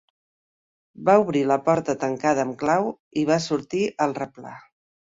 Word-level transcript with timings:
Va 1.09 1.15
obrir 1.25 1.43
la 1.51 1.59
porta 1.69 1.97
tancada 2.05 2.47
amb 2.49 2.59
clau 2.65 2.91
i 3.25 3.29
va 3.33 3.41
sortir 3.49 3.87
al 4.09 4.21
replà 4.25 4.61